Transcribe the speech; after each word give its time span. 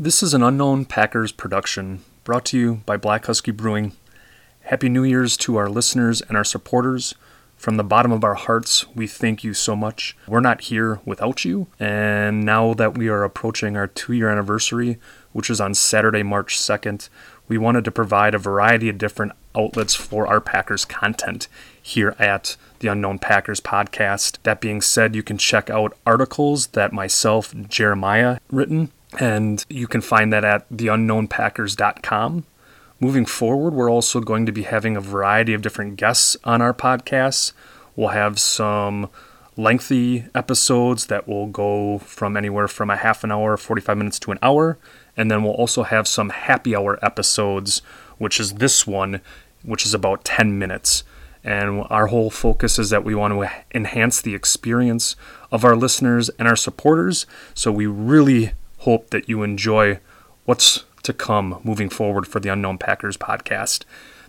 This 0.00 0.22
is 0.22 0.32
an 0.32 0.44
Unknown 0.44 0.84
Packers 0.84 1.32
production 1.32 2.04
brought 2.22 2.44
to 2.46 2.56
you 2.56 2.82
by 2.86 2.96
Black 2.96 3.26
Husky 3.26 3.50
Brewing. 3.50 3.96
Happy 4.60 4.88
New 4.88 5.02
Year's 5.02 5.36
to 5.38 5.56
our 5.56 5.68
listeners 5.68 6.20
and 6.20 6.36
our 6.36 6.44
supporters. 6.44 7.16
From 7.56 7.78
the 7.78 7.82
bottom 7.82 8.12
of 8.12 8.22
our 8.22 8.36
hearts, 8.36 8.86
we 8.94 9.08
thank 9.08 9.42
you 9.42 9.54
so 9.54 9.74
much. 9.74 10.16
We're 10.28 10.38
not 10.38 10.60
here 10.60 11.00
without 11.04 11.44
you. 11.44 11.66
And 11.80 12.44
now 12.44 12.74
that 12.74 12.96
we 12.96 13.08
are 13.08 13.24
approaching 13.24 13.76
our 13.76 13.88
two 13.88 14.12
year 14.12 14.28
anniversary, 14.28 14.98
which 15.32 15.50
is 15.50 15.60
on 15.60 15.74
Saturday, 15.74 16.22
March 16.22 16.56
2nd, 16.56 17.08
we 17.48 17.58
wanted 17.58 17.84
to 17.84 17.90
provide 17.90 18.36
a 18.36 18.38
variety 18.38 18.88
of 18.88 18.98
different 18.98 19.32
outlets 19.56 19.96
for 19.96 20.28
our 20.28 20.40
Packers 20.40 20.84
content 20.84 21.48
here 21.82 22.14
at 22.20 22.56
the 22.78 22.86
Unknown 22.86 23.18
Packers 23.18 23.60
podcast. 23.60 24.38
That 24.44 24.60
being 24.60 24.80
said, 24.80 25.16
you 25.16 25.24
can 25.24 25.38
check 25.38 25.68
out 25.68 25.96
articles 26.06 26.68
that 26.68 26.92
myself, 26.92 27.52
Jeremiah, 27.68 28.38
written 28.48 28.92
and 29.18 29.64
you 29.68 29.86
can 29.86 30.00
find 30.00 30.32
that 30.32 30.44
at 30.44 30.68
theunknownpackers.com. 30.70 32.44
Moving 33.00 33.26
forward, 33.26 33.74
we're 33.74 33.90
also 33.90 34.20
going 34.20 34.44
to 34.46 34.52
be 34.52 34.64
having 34.64 34.96
a 34.96 35.00
variety 35.00 35.54
of 35.54 35.62
different 35.62 35.96
guests 35.96 36.36
on 36.44 36.60
our 36.60 36.74
podcasts. 36.74 37.52
We'll 37.94 38.08
have 38.08 38.40
some 38.40 39.08
lengthy 39.56 40.26
episodes 40.34 41.06
that 41.06 41.26
will 41.26 41.46
go 41.46 41.98
from 41.98 42.36
anywhere 42.36 42.68
from 42.68 42.90
a 42.90 42.96
half 42.96 43.24
an 43.24 43.32
hour, 43.32 43.56
45 43.56 43.96
minutes 43.98 44.18
to 44.20 44.32
an 44.32 44.38
hour. 44.42 44.78
And 45.16 45.30
then 45.30 45.42
we'll 45.42 45.52
also 45.52 45.82
have 45.84 46.06
some 46.06 46.30
happy 46.30 46.76
hour 46.76 46.98
episodes, 47.04 47.82
which 48.18 48.38
is 48.38 48.54
this 48.54 48.86
one, 48.86 49.20
which 49.62 49.84
is 49.86 49.94
about 49.94 50.24
10 50.24 50.58
minutes. 50.58 51.02
And 51.42 51.84
our 51.90 52.08
whole 52.08 52.30
focus 52.30 52.78
is 52.78 52.90
that 52.90 53.04
we 53.04 53.14
want 53.14 53.34
to 53.34 53.48
enhance 53.74 54.20
the 54.20 54.34
experience 54.34 55.16
of 55.50 55.64
our 55.64 55.76
listeners 55.76 56.30
and 56.30 56.46
our 56.46 56.56
supporters. 56.56 57.26
So 57.54 57.72
we 57.72 57.86
really 57.86 58.52
hope 58.88 59.10
that 59.10 59.28
you 59.28 59.42
enjoy 59.42 60.00
what's 60.46 60.86
to 61.02 61.12
come 61.12 61.60
moving 61.62 61.90
forward 61.90 62.26
for 62.26 62.40
the 62.40 62.48
Unknown 62.48 62.78
Packers 62.78 63.18
podcast. 63.18 63.84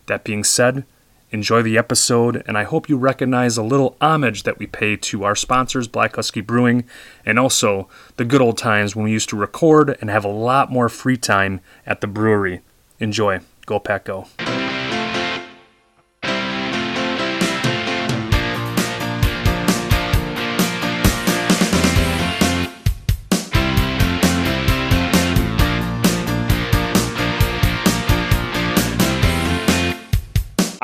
That 0.07 0.25
being 0.25 0.43
said, 0.43 0.83
enjoy 1.31 1.61
the 1.61 1.77
episode, 1.77 2.43
and 2.45 2.57
I 2.57 2.63
hope 2.63 2.89
you 2.89 2.97
recognize 2.97 3.55
a 3.55 3.63
little 3.63 3.95
homage 4.01 4.43
that 4.43 4.59
we 4.59 4.67
pay 4.67 4.97
to 4.97 5.23
our 5.23 5.33
sponsors, 5.33 5.87
Black 5.87 6.17
Husky 6.17 6.41
Brewing, 6.41 6.83
and 7.25 7.39
also 7.39 7.87
the 8.17 8.25
good 8.25 8.41
old 8.41 8.57
times 8.57 8.97
when 8.97 9.05
we 9.05 9.13
used 9.13 9.29
to 9.29 9.37
record 9.37 9.97
and 10.01 10.09
have 10.09 10.25
a 10.25 10.27
lot 10.27 10.69
more 10.69 10.89
free 10.89 11.15
time 11.15 11.61
at 11.85 12.01
the 12.01 12.07
brewery. 12.07 12.59
Enjoy. 12.99 13.39
Go 13.65 13.79
Pack 13.79 14.03
Go. 14.03 14.27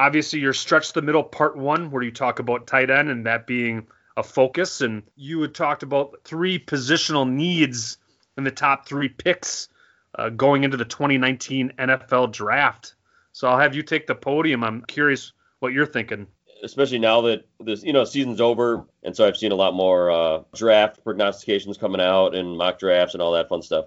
Obviously 0.05 0.39
your 0.39 0.53
stretch 0.53 0.93
the 0.93 1.01
middle 1.01 1.23
part 1.23 1.57
one 1.57 1.89
where 1.89 2.03
you 2.03 2.11
talk 2.11 2.37
about 2.37 2.67
tight 2.67 2.91
end 2.91 3.09
and 3.09 3.25
that 3.25 3.47
being 3.47 3.87
a 4.15 4.21
focus. 4.21 4.81
And 4.81 5.01
you 5.15 5.41
had 5.41 5.55
talked 5.55 5.81
about 5.81 6.19
three 6.23 6.59
positional 6.59 7.27
needs 7.27 7.97
in 8.37 8.43
the 8.43 8.51
top 8.51 8.87
three 8.87 9.09
picks 9.09 9.67
uh, 10.13 10.29
going 10.29 10.63
into 10.63 10.77
the 10.77 10.85
2019 10.85 11.73
nfl 11.79 12.31
draft. 12.31 12.93
So 13.31 13.47
i'll 13.47 13.57
have 13.57 13.75
you 13.75 13.81
take 13.81 14.05
the 14.05 14.15
podium. 14.15 14.63
I'm 14.63 14.83
curious 14.83 15.33
what 15.59 15.73
you're 15.73 15.85
thinking. 15.87 16.27
Especially 16.63 16.99
now 16.99 17.21
that 17.21 17.47
this 17.59 17.83
you 17.83 17.91
know 17.91 18.05
season's 18.05 18.39
over 18.39 18.85
and 19.03 19.15
so 19.15 19.27
i've 19.27 19.37
seen 19.37 19.51
a 19.51 19.55
lot 19.55 19.73
more 19.73 20.11
uh, 20.11 20.43
draft 20.53 21.03
prognostications 21.03 21.77
coming 21.77 21.99
out 21.99 22.35
and 22.35 22.57
mock 22.57 22.79
drafts 22.79 23.15
and 23.15 23.21
all 23.21 23.33
that 23.33 23.49
fun 23.49 23.61
stuff. 23.61 23.85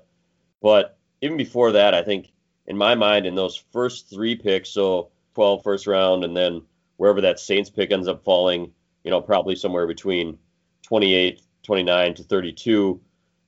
But 0.60 0.98
even 1.22 1.36
before 1.36 1.72
that 1.72 1.94
i 1.94 2.02
think 2.02 2.32
in 2.66 2.76
my 2.76 2.94
mind 2.94 3.24
in 3.24 3.34
those 3.34 3.56
first 3.72 4.10
three 4.10 4.34
picks 4.34 4.68
so 4.68 5.10
12 5.38 5.62
first 5.62 5.86
round, 5.86 6.24
and 6.24 6.36
then 6.36 6.60
wherever 6.96 7.20
that 7.20 7.38
Saints 7.38 7.70
pick 7.70 7.92
ends 7.92 8.08
up 8.08 8.24
falling, 8.24 8.72
you 9.04 9.10
know, 9.12 9.20
probably 9.20 9.54
somewhere 9.54 9.86
between 9.86 10.36
28, 10.82 11.40
29 11.62 12.14
to 12.14 12.24
32. 12.24 13.00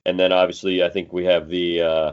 And 0.05 0.17
then 0.17 0.31
obviously, 0.31 0.83
I 0.83 0.89
think 0.89 1.11
we 1.11 1.25
have 1.25 1.49
the 1.49 1.81
uh, 1.81 2.11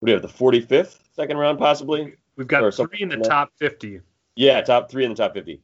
we 0.00 0.12
have 0.12 0.22
the 0.22 0.28
45th 0.28 1.00
second 1.12 1.38
round 1.38 1.58
possibly. 1.58 2.14
We've 2.36 2.46
got 2.46 2.72
three 2.72 3.00
in 3.00 3.08
the 3.08 3.16
top 3.16 3.50
50. 3.58 4.00
Yeah, 4.36 4.60
top 4.60 4.88
three 4.88 5.04
in 5.04 5.10
the 5.10 5.16
top 5.16 5.34
50. 5.34 5.60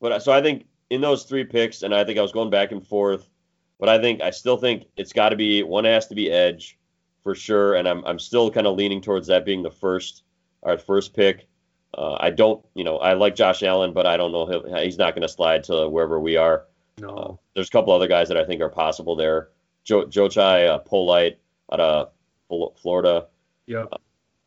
But 0.00 0.22
so 0.22 0.32
I 0.32 0.40
think 0.40 0.64
in 0.88 1.02
those 1.02 1.24
three 1.24 1.44
picks, 1.44 1.82
and 1.82 1.94
I 1.94 2.02
think 2.04 2.18
I 2.18 2.22
was 2.22 2.32
going 2.32 2.48
back 2.48 2.72
and 2.72 2.86
forth, 2.86 3.28
but 3.78 3.90
I 3.90 4.00
think 4.00 4.22
I 4.22 4.30
still 4.30 4.56
think 4.56 4.84
it's 4.96 5.12
got 5.12 5.28
to 5.28 5.36
be 5.36 5.62
one 5.62 5.84
has 5.84 6.06
to 6.06 6.14
be 6.14 6.30
edge 6.30 6.78
for 7.22 7.34
sure, 7.34 7.74
and 7.74 7.86
I'm 7.86 8.02
I'm 8.06 8.18
still 8.18 8.50
kind 8.50 8.66
of 8.66 8.74
leaning 8.74 9.02
towards 9.02 9.26
that 9.26 9.44
being 9.44 9.62
the 9.62 9.70
first 9.70 10.22
our 10.62 10.78
first 10.78 11.14
pick. 11.14 11.46
Uh, 11.96 12.16
I 12.20 12.30
don't, 12.30 12.64
you 12.74 12.84
know, 12.84 12.98
I 12.98 13.14
like 13.14 13.34
Josh 13.34 13.62
Allen, 13.62 13.92
but 13.92 14.06
I 14.06 14.16
don't 14.16 14.32
know. 14.32 14.78
He's 14.80 14.98
not 14.98 15.14
going 15.14 15.22
to 15.22 15.28
slide 15.28 15.64
to 15.64 15.88
wherever 15.88 16.20
we 16.20 16.36
are. 16.36 16.66
No. 16.98 17.08
Uh, 17.08 17.34
there's 17.54 17.68
a 17.68 17.72
couple 17.72 17.92
other 17.92 18.06
guys 18.06 18.28
that 18.28 18.36
I 18.36 18.44
think 18.44 18.60
are 18.60 18.68
possible 18.68 19.16
there. 19.16 19.48
Jachai 19.86 20.68
uh, 20.68 20.78
Polite 20.78 21.38
out 21.72 21.80
of 21.80 22.12
Florida. 22.80 23.26
Yeah. 23.66 23.86
Uh, 23.90 23.98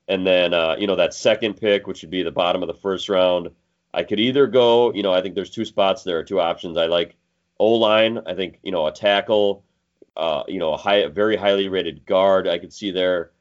and 0.08 0.26
then, 0.26 0.54
uh, 0.54 0.76
you 0.78 0.88
know, 0.88 0.96
that 0.96 1.14
second 1.14 1.56
pick, 1.56 1.88
which 1.88 2.02
would 2.02 2.12
be 2.12 2.24
the 2.24 2.32
bottom 2.32 2.62
of 2.62 2.68
the 2.68 2.74
first 2.74 3.10
round. 3.10 3.50
I 3.94 4.04
could 4.04 4.20
either 4.20 4.48
go, 4.48 4.94
you 4.94 5.04
know, 5.04 5.14
I 5.14 5.22
think 5.22 5.36
there's 5.36 5.50
two 5.50 5.66
spots 5.66 6.04
there, 6.04 6.20
are 6.20 6.24
two 6.24 6.40
options. 6.40 6.78
I 6.78 6.88
like 6.88 7.16
O 7.60 7.74
line. 7.74 8.20
I 8.26 8.34
think, 8.34 8.60
you 8.64 8.72
know, 8.72 8.88
a 8.88 8.92
tackle, 8.92 9.64
uh, 10.18 10.44
you 10.48 10.60
know, 10.60 10.74
a 10.74 10.78
high, 10.78 10.98
a 10.98 11.10
very 11.10 11.36
highly 11.36 11.70
rated 11.70 12.06
guard. 12.06 12.48
I 12.48 12.58
could 12.58 12.74
see 12.74 12.92
there, 12.92 13.32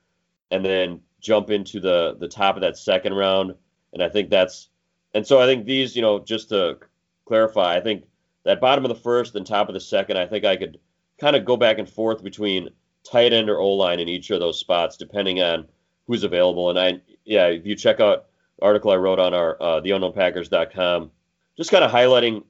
and 0.50 0.64
then 0.64 1.00
jump 1.20 1.50
into 1.50 1.80
the 1.80 2.16
the 2.19 2.28
top 2.28 2.56
of 2.56 2.62
that 2.62 2.76
second 2.76 3.14
round 3.14 3.54
and 3.92 4.03
I 4.03 4.08
think 4.08 4.30
that's 4.30 4.69
and 5.14 5.26
so 5.26 5.41
I 5.41 5.47
think 5.47 5.66
these, 5.66 5.94
you 5.94 6.03
know, 6.03 6.19
just 6.19 6.48
to 6.50 6.78
clarify, 7.26 7.76
I 7.76 7.80
think 7.80 8.04
that 8.44 8.60
bottom 8.60 8.84
of 8.84 8.88
the 8.88 8.94
first 8.94 9.34
and 9.34 9.47
top 9.47 9.69
of 9.69 9.75
the 9.75 9.80
second, 9.80 10.16
I 10.16 10.26
think 10.26 10.44
I 10.44 10.56
could 10.56 10.78
kind 11.20 11.36
of 11.36 11.44
go 11.44 11.56
back 11.56 11.78
and 11.78 11.88
forth 11.88 12.25
between 12.25 12.70
tight 13.04 13.32
end 13.32 13.50
or 13.50 13.58
O 13.58 13.70
line 13.70 14.00
in 14.00 14.08
each 14.08 14.31
of 14.31 14.41
those 14.41 14.58
spots, 14.58 14.97
depending 14.97 15.41
on 15.41 15.66
who's 16.06 16.25
available. 16.25 16.70
And 16.70 16.78
I, 16.78 17.00
yeah, 17.25 17.47
if 17.47 17.66
you 17.66 17.76
check 17.76 18.00
out 18.00 18.26
article 18.60 18.91
I 18.91 18.97
wrote 18.97 19.19
on 19.19 19.34
our 19.34 19.56
uh, 19.62 19.81
theunknownpackers.com, 19.81 21.10
just 21.56 21.70
kind 21.70 21.84
of 21.84 21.91
highlighting 21.91 22.44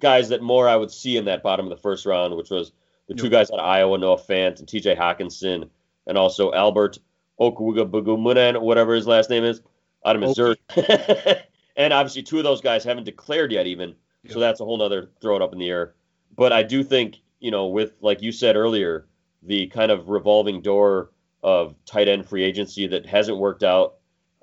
guys 0.00 0.28
that 0.30 0.42
more 0.42 0.68
I 0.68 0.76
would 0.76 0.90
see 0.90 1.16
in 1.16 1.24
that 1.26 1.42
bottom 1.42 1.66
of 1.66 1.70
the 1.70 1.82
first 1.82 2.06
round, 2.06 2.36
which 2.36 2.50
was 2.50 2.72
the 3.06 3.14
two 3.14 3.30
guys 3.30 3.50
at 3.50 3.60
Iowa, 3.60 3.96
Noah 3.96 4.18
Fant 4.18 4.58
and 4.58 4.68
T.J. 4.68 4.94
Hockenson, 4.96 5.68
and 6.06 6.18
also 6.18 6.52
Albert 6.52 6.98
Okwuegbunam, 7.40 8.60
whatever 8.60 8.94
his 8.94 9.06
last 9.06 9.30
name 9.30 9.44
is 9.44 9.62
out 10.04 10.16
of 10.16 10.20
Missouri. 10.20 10.56
Okay. 10.76 11.42
and 11.76 11.92
obviously, 11.92 12.22
two 12.22 12.38
of 12.38 12.44
those 12.44 12.60
guys 12.60 12.84
haven't 12.84 13.04
declared 13.04 13.52
yet, 13.52 13.66
even. 13.66 13.94
Yep. 14.24 14.32
So 14.32 14.40
that's 14.40 14.60
a 14.60 14.64
whole 14.64 14.80
other 14.82 15.10
throw 15.20 15.36
it 15.36 15.42
up 15.42 15.52
in 15.52 15.58
the 15.58 15.68
air. 15.68 15.94
But 16.36 16.52
I 16.52 16.62
do 16.62 16.82
think, 16.82 17.16
you 17.40 17.50
know, 17.50 17.66
with, 17.66 17.98
like 18.00 18.22
you 18.22 18.32
said 18.32 18.56
earlier, 18.56 19.06
the 19.42 19.66
kind 19.68 19.90
of 19.90 20.08
revolving 20.08 20.62
door 20.62 21.10
of 21.42 21.74
tight 21.86 22.08
end 22.08 22.28
free 22.28 22.42
agency 22.42 22.86
that 22.88 23.06
hasn't 23.06 23.38
worked 23.38 23.62
out. 23.62 23.94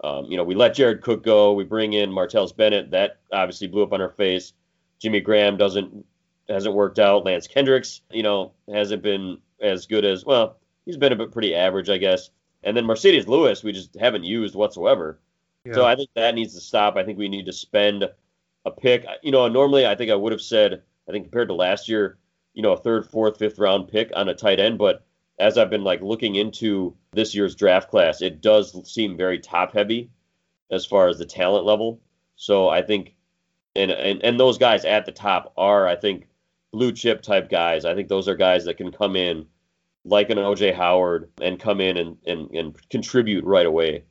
Um, 0.04 0.26
you 0.26 0.38
know, 0.38 0.44
we 0.44 0.56
let 0.56 0.76
Jared 0.76 1.02
Cook 1.02 1.24
go. 1.24 1.54
We 1.54 1.64
bring 1.64 1.94
in 1.94 2.10
Martellus 2.10 2.56
Bennett. 2.56 2.92
That 2.92 3.20
obviously 3.32 3.68
blew 3.68 3.84
up 3.84 3.94
on 3.94 4.02
our 4.02 4.10
face. 4.10 4.54
Jimmy 5.00 5.20
Graham 5.20 5.58
doesn't 5.58 6.06
hasn't 6.48 6.76
worked 6.76 7.00
out. 7.00 7.26
Lance 7.26 7.48
Kendricks, 7.48 8.02
you 8.12 8.24
know, 8.24 8.54
hasn't 8.72 9.02
been 9.02 9.40
as 9.60 9.86
good 9.86 10.06
as 10.06 10.26
well. 10.26 10.58
He's 10.86 10.98
been 10.98 11.14
a 11.14 11.16
bit 11.16 11.32
pretty 11.32 11.56
average, 11.56 11.90
I 11.90 11.98
guess. 11.98 12.30
And 12.64 12.76
then 12.76 12.86
Marcedes 12.86 13.28
Lewis, 13.28 13.64
we 13.64 13.72
just 13.72 13.96
haven't 13.96 14.24
used 14.24 14.56
whatsoever. 14.56 15.20
So 15.74 15.86
I 15.86 15.96
think 15.96 16.10
that 16.16 16.36
needs 16.36 16.54
to 16.54 16.62
stop. 16.62 16.96
I 16.96 17.04
think 17.04 17.18
we 17.18 17.30
need 17.30 17.46
to 17.48 17.54
spend 17.54 18.06
a 18.66 18.72
pick. 18.72 19.06
You 19.24 19.32
know, 19.32 19.48
normally 19.48 19.88
I 19.88 19.96
think 19.96 20.12
I 20.12 20.16
would 20.16 20.32
have 20.32 20.42
said, 20.42 20.82
I 21.08 21.12
think 21.12 21.26
compared 21.26 21.48
to 21.50 21.56
last 21.56 21.90
year, 21.90 22.18
you 22.54 22.62
know, 22.62 22.74
a 22.74 22.78
third, 22.78 23.06
fourth, 23.10 23.38
fifth 23.38 23.60
round 23.60 23.88
pick 23.88 24.12
on 24.16 24.30
a 24.30 24.36
tight 24.36 24.60
end. 24.60 24.78
But 24.78 25.06
as 25.40 25.58
I've 25.58 25.70
been 25.70 25.84
like 25.84 26.02
looking 26.02 26.36
into 26.36 26.96
this 27.12 27.36
year's 27.36 27.56
draft 27.56 27.90
class, 27.90 28.22
it 28.22 28.42
does 28.42 28.90
seem 28.90 29.18
very 29.18 29.40
top 29.40 29.74
heavy 29.74 30.10
as 30.72 30.86
far 30.86 31.08
as 31.08 31.18
the 31.18 31.26
talent 31.26 31.66
level. 31.66 32.00
So 32.36 32.70
I 32.70 32.82
think, 32.82 33.16
and, 33.76 33.92
and, 33.92 34.24
and 34.24 34.40
those 34.40 34.58
guys 34.58 34.86
at 34.86 35.06
the 35.06 35.12
top 35.12 35.54
are, 35.58 35.88
I 35.88 35.96
think, 35.96 36.28
blue 36.72 36.92
chip 36.92 37.22
type 37.22 37.50
guys. 37.50 37.86
I 37.86 37.96
think 37.96 38.08
those 38.08 38.28
are 38.28 38.36
guys 38.36 38.66
that 38.66 38.78
can 38.78 38.92
come 38.92 39.16
in 39.16 39.46
like 40.04 40.30
an 40.30 40.38
OJ 40.38 40.76
Howard 40.76 41.32
and 41.42 41.60
come 41.60 41.82
in 41.82 41.98
and, 41.98 42.18
and, 42.26 42.52
and 42.52 42.90
contribute 42.90 43.44
right 43.44 43.66
away. 43.66 44.04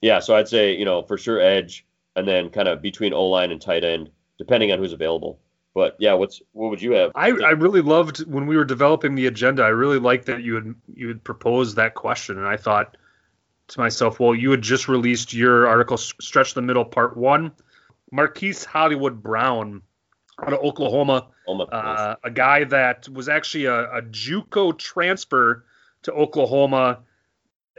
Yeah, 0.00 0.20
so 0.20 0.34
I'd 0.34 0.48
say 0.48 0.76
you 0.76 0.84
know 0.84 1.02
for 1.02 1.18
sure 1.18 1.40
edge, 1.40 1.86
and 2.16 2.26
then 2.26 2.50
kind 2.50 2.68
of 2.68 2.82
between 2.82 3.12
O 3.12 3.26
line 3.26 3.50
and 3.50 3.60
tight 3.60 3.84
end, 3.84 4.10
depending 4.38 4.72
on 4.72 4.78
who's 4.78 4.92
available. 4.92 5.40
But 5.74 5.96
yeah, 5.98 6.14
what's 6.14 6.42
what 6.52 6.70
would 6.70 6.82
you 6.82 6.92
have? 6.92 7.12
I, 7.14 7.28
I 7.28 7.50
really 7.50 7.80
loved 7.80 8.26
when 8.26 8.46
we 8.46 8.56
were 8.56 8.64
developing 8.64 9.14
the 9.14 9.26
agenda. 9.26 9.62
I 9.62 9.68
really 9.68 9.98
liked 9.98 10.26
that 10.26 10.42
you 10.42 10.54
had 10.54 10.74
you 10.94 11.08
had 11.08 11.22
proposed 11.22 11.76
that 11.76 11.94
question, 11.94 12.38
and 12.38 12.46
I 12.46 12.56
thought 12.56 12.96
to 13.68 13.78
myself, 13.78 14.18
well, 14.18 14.34
you 14.34 14.50
had 14.50 14.62
just 14.62 14.88
released 14.88 15.32
your 15.32 15.68
article, 15.68 15.96
"Stretch 15.96 16.54
the 16.54 16.62
Middle" 16.62 16.84
Part 16.84 17.16
One. 17.16 17.52
Marquise 18.10 18.64
Hollywood 18.64 19.22
Brown 19.22 19.82
out 20.42 20.52
of 20.52 20.60
Oklahoma, 20.60 21.28
uh, 21.70 22.16
a 22.24 22.30
guy 22.30 22.64
that 22.64 23.08
was 23.08 23.28
actually 23.28 23.66
a, 23.66 23.98
a 23.98 24.02
JUCO 24.02 24.76
transfer 24.78 25.64
to 26.02 26.12
Oklahoma 26.12 27.00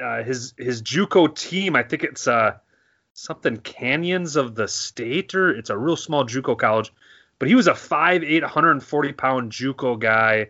uh, 0.02 0.24
his 0.24 0.54
his 0.58 0.82
JUCO 0.82 1.36
team. 1.36 1.76
I 1.76 1.84
think 1.84 2.04
it's 2.04 2.28
uh, 2.28 2.58
something 3.14 3.58
Canyons 3.58 4.36
of 4.36 4.56
the 4.56 4.68
State, 4.68 5.36
or 5.36 5.52
it's 5.52 5.70
a 5.70 5.78
real 5.78 5.98
small 5.98 6.26
JUCO 6.26 6.58
college. 6.58 6.92
But 7.40 7.48
he 7.48 7.56
was 7.56 7.68
a 7.68 7.74
5'8", 7.74 8.42
140 8.42 9.14
pound 9.14 9.52
JUCO 9.52 10.00
guy. 10.00 10.50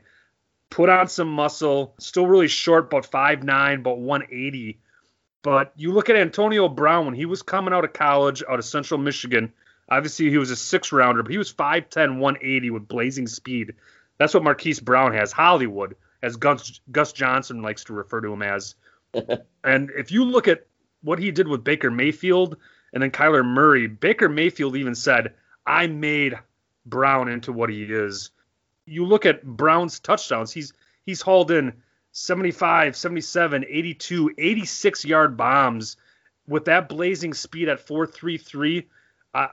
Put 0.69 0.89
on 0.89 1.07
some 1.07 1.29
muscle, 1.29 1.93
still 1.99 2.27
really 2.27 2.47
short, 2.47 2.89
but 2.89 3.09
5'9", 3.09 3.83
but 3.83 3.97
180. 3.97 4.79
But 5.43 5.73
you 5.75 5.91
look 5.91 6.09
at 6.09 6.15
Antonio 6.15 6.69
Brown 6.69 7.05
when 7.05 7.13
he 7.15 7.25
was 7.25 7.41
coming 7.41 7.73
out 7.73 7.83
of 7.83 7.93
college, 7.93 8.43
out 8.47 8.59
of 8.59 8.65
Central 8.65 8.99
Michigan. 8.99 9.51
Obviously, 9.89 10.29
he 10.29 10.37
was 10.37 10.51
a 10.51 10.55
six 10.55 10.91
rounder, 10.91 11.23
but 11.23 11.31
he 11.31 11.37
was 11.37 11.51
5'10, 11.51 12.19
180 12.19 12.69
with 12.69 12.87
blazing 12.87 13.27
speed. 13.27 13.73
That's 14.17 14.33
what 14.33 14.43
Marquise 14.43 14.79
Brown 14.79 15.13
has. 15.13 15.31
Hollywood, 15.31 15.95
as 16.21 16.37
Gus, 16.37 16.79
Gus 16.91 17.11
Johnson 17.11 17.61
likes 17.61 17.85
to 17.85 17.93
refer 17.93 18.21
to 18.21 18.31
him 18.31 18.41
as. 18.41 18.75
and 19.63 19.91
if 19.91 20.11
you 20.11 20.23
look 20.23 20.47
at 20.47 20.65
what 21.03 21.19
he 21.19 21.31
did 21.31 21.47
with 21.47 21.63
Baker 21.63 21.91
Mayfield 21.91 22.57
and 22.93 23.01
then 23.01 23.11
Kyler 23.11 23.45
Murray, 23.45 23.87
Baker 23.87 24.29
Mayfield 24.29 24.75
even 24.75 24.95
said, 24.95 25.33
I 25.65 25.87
made 25.87 26.35
Brown 26.85 27.27
into 27.29 27.53
what 27.53 27.69
he 27.69 27.83
is. 27.83 28.31
You 28.85 29.05
look 29.05 29.25
at 29.25 29.43
Brown's 29.43 29.99
touchdowns, 29.99 30.51
he's 30.51 30.73
he's 31.05 31.21
hauled 31.21 31.51
in 31.51 31.73
75, 32.11 32.95
77, 32.95 33.65
82, 33.67 34.31
86 34.37 35.05
yard 35.05 35.37
bombs 35.37 35.97
with 36.47 36.65
that 36.65 36.89
blazing 36.89 37.33
speed 37.33 37.69
at 37.69 37.79
433. 37.79 38.87
Uh, 39.33 39.47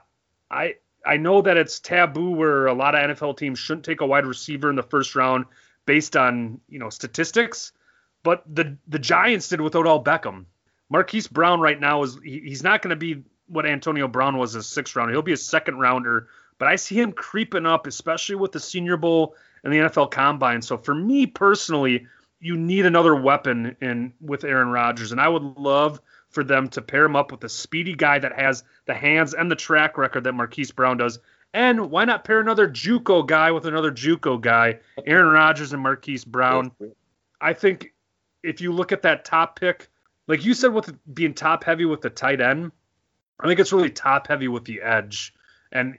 I 0.51 0.75
I 1.05 1.17
know 1.17 1.41
that 1.41 1.57
it's 1.57 1.79
taboo 1.79 2.31
where 2.31 2.65
a 2.65 2.73
lot 2.73 2.95
of 2.95 3.01
NFL 3.09 3.37
teams 3.37 3.59
shouldn't 3.59 3.85
take 3.85 4.01
a 4.01 4.05
wide 4.05 4.25
receiver 4.25 4.69
in 4.69 4.75
the 4.75 4.83
first 4.83 5.15
round 5.15 5.45
based 5.85 6.17
on, 6.17 6.59
you 6.67 6.77
know, 6.77 6.89
statistics, 6.89 7.71
but 8.23 8.43
the 8.47 8.77
the 8.87 8.99
Giants 8.99 9.49
did 9.49 9.61
with 9.61 9.75
Odell 9.75 10.03
Beckham. 10.03 10.45
Marquise 10.89 11.27
Brown 11.27 11.59
right 11.59 11.79
now 11.79 12.03
is 12.03 12.17
he, 12.23 12.39
he's 12.39 12.63
not 12.63 12.81
going 12.81 12.89
to 12.89 12.95
be 12.95 13.23
what 13.47 13.65
Antonio 13.65 14.07
Brown 14.07 14.37
was 14.37 14.55
a 14.55 14.63
sixth 14.63 14.95
rounder. 14.95 15.13
He'll 15.13 15.21
be 15.21 15.33
a 15.33 15.37
second 15.37 15.79
rounder, 15.79 16.27
but 16.57 16.67
I 16.67 16.75
see 16.75 16.99
him 16.99 17.11
creeping 17.11 17.65
up, 17.65 17.87
especially 17.87 18.35
with 18.35 18.51
the 18.51 18.59
Senior 18.59 18.97
Bowl 18.97 19.35
and 19.63 19.73
the 19.73 19.77
NFL 19.77 20.11
Combine. 20.11 20.61
So 20.61 20.77
for 20.77 20.95
me 20.95 21.25
personally, 21.25 22.07
you 22.39 22.57
need 22.57 22.85
another 22.85 23.15
weapon 23.15 23.75
in 23.81 24.13
with 24.21 24.43
Aaron 24.43 24.69
Rodgers, 24.69 25.11
and 25.11 25.19
I 25.19 25.27
would 25.27 25.43
love 25.43 25.99
for 26.29 26.43
them 26.43 26.69
to 26.69 26.81
pair 26.81 27.05
him 27.05 27.15
up 27.15 27.31
with 27.31 27.43
a 27.43 27.49
speedy 27.49 27.95
guy 27.95 28.19
that 28.19 28.39
has 28.39 28.63
the 28.85 28.93
hands 28.93 29.33
and 29.33 29.51
the 29.51 29.55
track 29.55 29.97
record 29.97 30.23
that 30.23 30.33
Marquise 30.33 30.71
Brown 30.71 30.97
does. 30.97 31.19
And 31.53 31.89
why 31.89 32.05
not 32.05 32.23
pair 32.23 32.39
another 32.39 32.67
JUCO 32.67 33.25
guy 33.25 33.51
with 33.51 33.65
another 33.65 33.91
JUCO 33.91 34.39
guy, 34.39 34.79
Aaron 35.05 35.29
Rodgers 35.29 35.73
and 35.73 35.81
Marquise 35.81 36.23
Brown? 36.23 36.71
I 37.41 37.53
think 37.53 37.93
if 38.43 38.61
you 38.61 38.71
look 38.71 38.91
at 38.91 39.03
that 39.03 39.25
top 39.25 39.59
pick, 39.59 39.89
like 40.27 40.45
you 40.45 40.53
said, 40.53 40.73
with 40.73 40.95
being 41.13 41.33
top 41.33 41.63
heavy 41.63 41.85
with 41.85 42.01
the 42.01 42.09
tight 42.09 42.41
end, 42.41 42.71
I 43.39 43.47
think 43.47 43.59
it's 43.59 43.73
really 43.73 43.89
top 43.89 44.27
heavy 44.27 44.47
with 44.47 44.65
the 44.65 44.81
edge. 44.81 45.33
And 45.71 45.97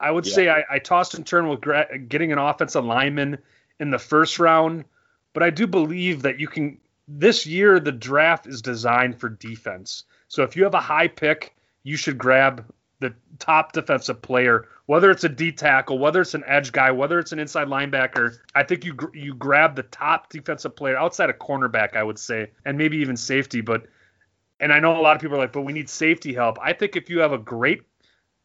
I 0.00 0.10
would 0.10 0.26
yeah. 0.26 0.34
say 0.34 0.48
I, 0.48 0.64
I, 0.70 0.78
tossed 0.78 1.14
and 1.14 1.26
turned 1.26 1.48
with 1.48 1.60
gra- 1.60 1.98
getting 1.98 2.32
an 2.32 2.38
offensive 2.38 2.84
lineman 2.84 3.38
in 3.78 3.90
the 3.90 3.98
first 3.98 4.38
round, 4.38 4.84
but 5.32 5.42
I 5.42 5.50
do 5.50 5.66
believe 5.66 6.22
that 6.22 6.40
you 6.40 6.48
can. 6.48 6.78
This 7.08 7.46
year, 7.46 7.80
the 7.80 7.92
draft 7.92 8.46
is 8.46 8.62
designed 8.62 9.18
for 9.18 9.28
defense. 9.28 10.04
So 10.28 10.44
if 10.44 10.56
you 10.56 10.64
have 10.64 10.74
a 10.74 10.80
high 10.80 11.08
pick, 11.08 11.54
you 11.82 11.96
should 11.96 12.16
grab 12.16 12.64
the 13.02 13.14
top 13.38 13.72
defensive 13.72 14.22
player, 14.22 14.68
whether 14.86 15.10
it's 15.10 15.24
a 15.24 15.28
D 15.28 15.52
tackle, 15.52 15.98
whether 15.98 16.20
it's 16.20 16.34
an 16.34 16.44
edge 16.46 16.72
guy, 16.72 16.90
whether 16.90 17.18
it's 17.18 17.32
an 17.32 17.38
inside 17.38 17.68
linebacker. 17.68 18.38
I 18.54 18.62
think 18.62 18.84
you 18.84 18.96
you 19.12 19.34
grab 19.34 19.76
the 19.76 19.82
top 19.82 20.30
defensive 20.30 20.74
player 20.74 20.96
outside 20.96 21.28
of 21.28 21.38
cornerback, 21.38 21.96
I 21.96 22.02
would 22.02 22.18
say, 22.18 22.50
and 22.64 22.78
maybe 22.78 22.96
even 22.98 23.16
safety. 23.16 23.60
But 23.60 23.86
and 24.60 24.72
I 24.72 24.80
know 24.80 24.98
a 24.98 25.02
lot 25.02 25.16
of 25.16 25.20
people 25.20 25.36
are 25.36 25.40
like, 25.40 25.52
but 25.52 25.62
we 25.62 25.72
need 25.72 25.90
safety 25.90 26.32
help. 26.32 26.58
I 26.62 26.72
think 26.72 26.96
if 26.96 27.10
you 27.10 27.18
have 27.20 27.32
a 27.32 27.38
great 27.38 27.82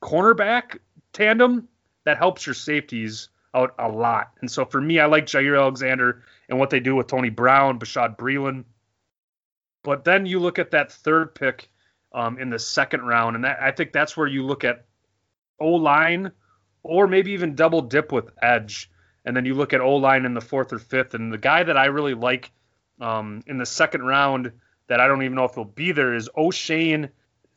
cornerback 0.01 0.79
tandem, 1.13 1.67
that 2.05 2.17
helps 2.17 2.45
your 2.45 2.55
safeties 2.55 3.29
out 3.53 3.75
a 3.79 3.87
lot. 3.87 4.31
And 4.41 4.49
so 4.49 4.65
for 4.65 4.81
me, 4.81 4.99
I 4.99 5.05
like 5.05 5.25
Jaire 5.25 5.59
Alexander 5.59 6.23
and 6.49 6.57
what 6.57 6.69
they 6.69 6.79
do 6.79 6.95
with 6.95 7.07
Tony 7.07 7.29
Brown, 7.29 7.79
Bashaud 7.79 8.17
Breeland. 8.17 8.65
But 9.83 10.03
then 10.03 10.25
you 10.25 10.39
look 10.39 10.59
at 10.59 10.71
that 10.71 10.91
third 10.91 11.35
pick 11.35 11.69
um, 12.13 12.39
in 12.39 12.49
the 12.49 12.59
second 12.59 13.01
round, 13.01 13.35
and 13.35 13.45
that, 13.45 13.59
I 13.61 13.71
think 13.71 13.91
that's 13.91 14.15
where 14.15 14.27
you 14.27 14.45
look 14.45 14.63
at 14.63 14.85
O 15.59 15.71
line 15.71 16.31
or 16.83 17.07
maybe 17.07 17.31
even 17.31 17.55
double 17.55 17.81
dip 17.81 18.11
with 18.11 18.29
edge. 18.41 18.89
And 19.25 19.35
then 19.35 19.45
you 19.45 19.55
look 19.55 19.73
at 19.73 19.81
O 19.81 19.95
line 19.95 20.25
in 20.25 20.33
the 20.33 20.41
fourth 20.41 20.71
or 20.71 20.79
fifth. 20.79 21.13
And 21.13 21.33
the 21.33 21.37
guy 21.37 21.63
that 21.63 21.75
I 21.75 21.85
really 21.87 22.13
like 22.13 22.51
um, 23.01 23.41
in 23.45 23.57
the 23.57 23.65
second 23.65 24.03
round 24.03 24.53
that 24.87 25.01
I 25.01 25.07
don't 25.07 25.21
even 25.23 25.35
know 25.35 25.43
if 25.43 25.55
he'll 25.55 25.65
be 25.65 25.91
there 25.91 26.13
is 26.13 26.29
Oshane 26.37 27.09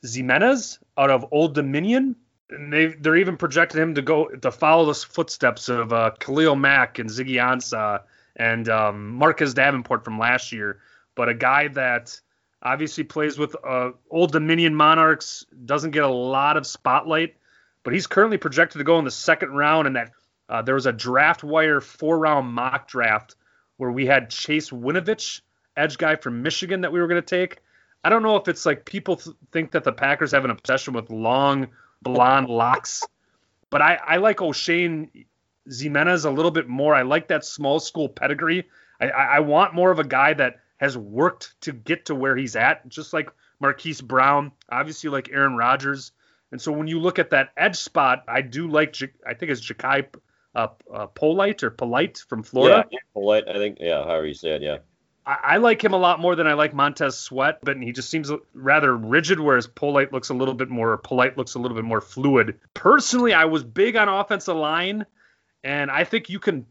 Ximines 0.05 0.79
out 0.99 1.11
of 1.11 1.27
Old 1.31 1.55
Dominion 1.55 2.17
and 2.51 2.73
they 2.73 2.87
they're 2.87 3.17
even 3.17 3.37
projecting 3.37 3.81
him 3.81 3.95
to 3.95 4.03
go 4.03 4.29
to 4.29 4.51
follow 4.51 4.87
the 4.87 4.95
footsteps 4.95 5.69
of 5.69 5.93
uh, 5.93 6.11
Khalil 6.19 6.57
Mack 6.57 6.99
and 6.99 7.09
Ziggy 7.09 7.37
Ansah 7.37 8.03
and 8.37 8.69
um, 8.69 9.11
Marcus 9.11 9.55
Davenport 9.55 10.05
from 10.05 10.19
last 10.19 10.53
year, 10.53 10.81
but 11.15 11.29
a 11.29 11.35
guy 11.35 11.69
that 11.69 12.21
obviously 12.63 13.05
plays 13.05 13.39
with 13.39 13.57
uh, 13.65 13.91
Old 14.11 14.33
Dominion 14.33 14.75
Monarchs 14.75 15.45
doesn't 15.65 15.93
get 15.93 16.05
a 16.05 16.09
lot 16.09 16.57
of 16.57 16.67
spotlight, 16.67 17.37
but 17.83 17.93
he's 17.93 18.07
currently 18.07 18.39
projected 18.39 18.79
to 18.79 18.85
go 18.85 18.99
in 18.99 19.05
the 19.05 19.11
second 19.11 19.51
round. 19.51 19.87
And 19.87 19.97
that 19.97 20.11
uh, 20.49 20.63
there 20.63 20.75
was 20.75 20.87
a 20.87 20.93
draft 20.93 21.43
wire 21.43 21.81
four 21.81 22.19
round 22.19 22.53
mock 22.53 22.89
draft 22.89 23.37
where 23.77 23.91
we 23.91 24.07
had 24.07 24.31
Chase 24.31 24.71
Winovich, 24.71 25.41
edge 25.77 25.97
guy 25.97 26.17
from 26.17 26.43
Michigan, 26.43 26.83
that 26.83 26.93
we 26.93 27.01
were 27.01 27.09
going 27.09 27.23
to 27.23 27.27
take. 27.27 27.59
I 28.03 28.11
don't 28.11 28.23
know 28.23 28.37
if 28.37 28.49
it's 28.49 28.65
like 28.65 28.85
people 28.85 29.17
th- 29.17 29.37
think 29.53 29.73
that 29.73 29.85
the 29.85 29.93
Packers 29.93 30.33
have 30.33 30.45
an 30.45 30.51
obsession 30.51 30.95
with 30.95 31.11
long 31.11 31.69
blonde 32.03 32.49
locks. 32.49 33.07
But 33.71 33.83
I, 33.83 33.99
I 34.05 34.17
like 34.17 34.39
Oshane 34.39 35.27
Ximines 35.69 36.25
a 36.25 36.31
little 36.31 36.51
bit 36.51 36.69
more. 36.69 36.95
I 36.95 37.03
like 37.03 37.29
that 37.29 37.45
small 37.45 37.79
school 37.79 38.09
pedigree. 38.09 38.69
I, 39.01 39.09
I 39.09 39.41
want 39.41 39.75
more 39.75 39.91
of 39.91 39.99
a 39.99 40.05
guy 40.05 40.35
that 40.35 40.61
has 40.81 40.97
worked 40.97 41.55
to 41.61 41.73
get 41.73 42.07
to 42.07 42.15
where 42.15 42.35
he's 42.35 42.57
at, 42.57 42.89
just 42.89 43.13
like 43.13 43.31
Marquise 43.61 44.01
Brown, 44.01 44.53
obviously 44.73 45.11
like 45.11 45.29
Aaron 45.31 45.55
Rodgers. 45.55 46.13
And 46.51 46.61
so 46.61 46.73
when 46.73 46.87
you 46.87 46.99
look 46.99 47.19
at 47.19 47.31
that 47.31 47.51
edge 47.55 47.77
spot, 47.77 48.25
I 48.27 48.41
do 48.41 48.67
like, 48.67 48.97
I 49.27 49.35
think 49.35 49.53
it's 49.53 49.61
Jachai 49.61 50.07
uh, 50.55 50.69
uh, 50.93 51.07
Polite 51.07 51.63
or 51.63 51.71
Polite 51.71 52.25
from 52.27 52.43
Florida. 52.43 52.89
Yeah, 52.91 52.99
Polite, 53.13 53.45
I 53.47 53.59
think. 53.59 53.77
Yeah, 53.79 54.03
however 54.05 54.27
you 54.27 54.33
say 54.33 54.53
it, 54.53 54.63
yeah. 54.63 54.79
I, 55.27 55.37
I, 55.43 55.57
like 55.59 55.85
him 55.85 55.93
a 55.93 55.99
lot 55.99 56.19
more 56.19 56.35
than 56.35 56.47
I 56.47 56.55
like 56.55 56.73
Montez 56.73 57.19
Sweat, 57.19 57.59
but 57.63 57.77
he 57.77 57.93
just 57.93 58.09
seems 58.09 58.33
rather 58.55 58.97
rigid, 58.97 59.39
whereas 59.39 59.67
Polite 59.67 60.15
looks 60.15 60.31
a 60.31 60.35
little 60.35 60.55
bit 60.55 60.71
more 60.71 60.97
polite, 60.97 61.37
looks 61.37 61.57
a 61.57 61.59
little 61.59 61.77
bit 61.77 61.85
more 61.85 62.01
fluid. 62.01 62.59
Personally, 62.73 63.35
I 63.35 63.45
was 63.45 63.63
big 63.63 63.97
on 63.97 64.09
offensive 64.09 64.57
line, 64.57 65.05
and 65.63 65.91
I 65.91 66.05
think 66.05 66.31
you 66.31 66.39
can. 66.39 66.65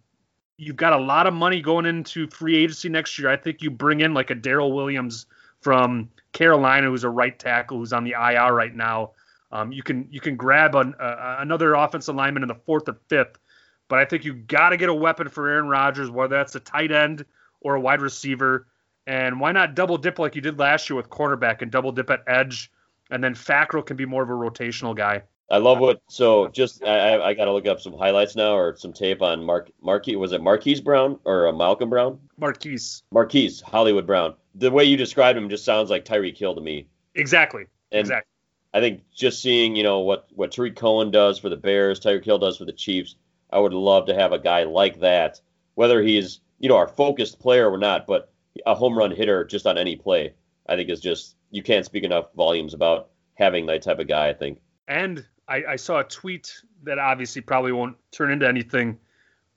You've 0.60 0.76
got 0.76 0.94
a 0.94 0.98
lot 0.98 1.26
of 1.26 1.34
money 1.34 1.62
going 1.62 1.86
into 1.86 2.28
free 2.28 2.58
agency 2.58 2.90
next 2.90 3.18
year. 3.18 3.30
I 3.30 3.38
think 3.38 3.62
you 3.62 3.72
bring 3.72 4.02
in 4.02 4.14
like 4.14 4.30
a 4.30 4.36
Daryl 4.36 4.76
Williams 4.76 5.26
from 5.62 6.10
Carolina, 6.34 6.88
who's 6.88 7.06
a 7.06 7.10
right 7.10 7.38
tackle, 7.38 7.78
who's 7.78 7.94
on 7.94 8.04
the 8.04 8.12
IR 8.12 8.54
right 8.54 8.76
now. 8.76 9.12
Um, 9.52 9.72
you 9.72 9.82
can 9.82 10.08
you 10.12 10.20
can 10.20 10.36
grab 10.36 10.76
an, 10.76 10.94
uh, 11.00 11.38
another 11.40 11.74
offensive 11.74 12.16
lineman 12.16 12.44
in 12.44 12.50
the 12.50 12.56
fourth 12.56 12.88
or 12.88 13.00
fifth, 13.08 13.40
but 13.88 14.00
I 14.00 14.06
think 14.06 14.26
you 14.26 14.34
got 14.34 14.70
to 14.70 14.78
get 14.78 14.90
a 14.90 14.94
weapon 14.94 15.30
for 15.30 15.48
Aaron 15.48 15.68
Rodgers, 15.68 16.12
whether 16.12 16.36
that's 16.36 16.56
a 16.56 16.60
tight 16.60 16.92
end 16.92 17.26
or 17.62 17.76
a 17.76 17.82
wide 17.82 18.02
receiver. 18.02 18.68
And 19.08 19.40
why 19.40 19.52
not 19.54 19.76
double 19.76 19.98
dip 19.98 20.20
like 20.20 20.36
you 20.36 20.42
did 20.42 20.60
last 20.60 20.90
year 20.90 20.98
with 20.98 21.10
cornerback 21.10 21.62
and 21.64 21.72
double 21.72 21.92
dip 21.92 22.10
at 22.12 22.24
edge? 22.28 22.72
And 23.10 23.24
then 23.24 23.34
Fackrell 23.34 23.84
can 23.84 23.98
be 23.98 24.06
more 24.06 24.22
of 24.22 24.30
a 24.30 24.34
rotational 24.34 24.96
guy. 24.96 25.24
I 25.52 25.58
love 25.58 25.80
what. 25.80 26.02
So 26.10 26.48
just 26.48 26.84
I, 26.84 27.20
I 27.22 27.34
got 27.34 27.46
to 27.46 27.54
look 27.54 27.68
up 27.68 27.82
some 27.82 27.94
highlights 27.94 28.36
now 28.36 28.56
or 28.56 28.76
some 28.76 28.94
tape 28.94 29.22
on 29.22 29.44
Mark 29.44 29.72
Marquis. 29.82 30.16
Was 30.16 30.32
it 30.32 30.42
Marquise 30.42 30.82
Brown 30.82 31.20
or 31.26 31.48
uh, 31.48 31.52
Malcolm 31.52 31.90
Brown? 31.90 32.20
Marquise. 32.38 33.04
Marquise 33.12 33.62
Hollywood 33.62 34.06
Brown. 34.06 34.36
The 34.56 34.72
way 34.72 34.84
you 34.84 34.98
describe 34.98 35.36
him 35.36 35.50
just 35.50 35.66
sounds 35.66 35.90
like 35.90 36.06
Tyreek 36.06 36.38
Hill 36.38 36.56
to 36.56 36.62
me. 36.62 36.88
Exactly. 37.16 37.66
And 37.92 38.02
exactly. 38.02 38.30
I 38.74 38.80
think 38.80 39.02
just 39.14 39.42
seeing 39.42 39.76
you 39.76 39.84
know 39.84 40.00
what 40.00 40.28
what 40.34 40.52
Tarik 40.52 40.76
Cohen 40.76 41.12
does 41.12 41.40
for 41.40 41.50
the 41.50 41.58
Bears, 41.58 42.00
Tyreek 42.00 42.26
Hill 42.26 42.40
does 42.40 42.58
for 42.58 42.66
the 42.66 42.74
Chiefs. 42.74 43.16
I 43.52 43.58
would 43.58 43.74
love 43.74 44.06
to 44.06 44.14
have 44.14 44.32
a 44.32 44.40
guy 44.40 44.64
like 44.64 45.00
that. 45.00 45.42
Whether 45.74 46.04
he's 46.04 46.42
you 46.60 46.70
know, 46.70 46.76
our 46.76 46.88
focused 46.88 47.40
player 47.40 47.70
or 47.70 47.78
not, 47.78 48.06
but 48.06 48.32
a 48.66 48.76
home 48.76 48.98
run 48.98 49.12
hitter 49.12 49.46
just 49.46 49.66
on 49.66 49.78
any 49.78 49.96
play, 49.96 50.34
I 50.68 50.76
think 50.76 50.90
is 50.90 51.00
just 51.00 51.36
you 51.50 51.64
can't 51.64 51.86
speak 51.86 52.04
enough 52.04 52.34
volumes 52.36 52.74
about 52.74 53.10
having 53.36 53.66
that 53.68 53.82
type 53.82 54.00
of 54.00 54.08
guy. 54.08 54.30
I 54.30 54.34
think. 54.34 54.60
And 54.88 55.26
I, 55.50 55.64
I 55.70 55.76
saw 55.78 56.00
a 56.00 56.04
tweet 56.04 56.62
that 56.84 57.00
obviously 57.00 57.42
probably 57.42 57.72
won't 57.72 57.98
turn 58.12 58.32
into 58.32 58.48
anything, 58.48 59.00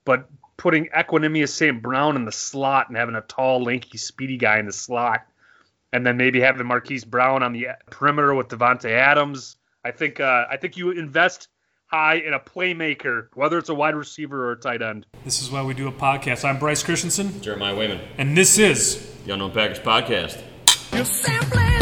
but 0.05 0.27
putting 0.57 0.87
Equanimeous 0.87 1.49
St. 1.49 1.81
Brown 1.81 2.15
in 2.15 2.25
the 2.25 2.31
slot 2.31 2.89
and 2.89 2.97
having 2.97 3.15
a 3.15 3.21
tall, 3.21 3.63
lanky, 3.63 3.97
speedy 3.97 4.37
guy 4.37 4.57
in 4.57 4.65
the 4.65 4.73
slot, 4.73 5.21
and 5.93 6.05
then 6.05 6.17
maybe 6.17 6.41
having 6.41 6.65
Marquise 6.65 7.05
Brown 7.05 7.43
on 7.43 7.53
the 7.53 7.67
perimeter 7.91 8.33
with 8.33 8.47
Davante 8.47 8.89
Adams. 8.89 9.55
I 9.85 9.91
think 9.91 10.19
uh, 10.19 10.45
I 10.49 10.57
think 10.57 10.77
you 10.77 10.91
invest 10.91 11.49
high 11.85 12.15
in 12.15 12.33
a 12.33 12.39
playmaker, 12.39 13.27
whether 13.35 13.59
it's 13.59 13.69
a 13.69 13.73
wide 13.73 13.95
receiver 13.95 14.47
or 14.47 14.53
a 14.53 14.59
tight 14.59 14.81
end. 14.81 15.05
This 15.23 15.41
is 15.41 15.51
why 15.51 15.61
we 15.63 15.75
do 15.75 15.87
a 15.87 15.91
podcast. 15.91 16.43
I'm 16.43 16.57
Brice 16.57 16.81
Christensen. 16.81 17.39
Jeremiah 17.41 17.75
Wayman. 17.75 17.99
And 18.17 18.35
this 18.35 18.57
is 18.57 19.13
the 19.25 19.33
Unknown 19.33 19.51
Packers 19.51 19.79
Podcast. 19.79 20.41
You're 20.91 21.05
simply 21.05 21.72